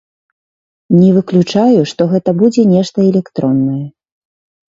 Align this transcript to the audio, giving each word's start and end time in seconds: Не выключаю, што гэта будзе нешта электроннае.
Не 0.99 1.09
выключаю, 1.17 1.81
што 1.91 2.01
гэта 2.15 2.29
будзе 2.41 2.61
нешта 2.73 2.99
электроннае. 3.09 3.85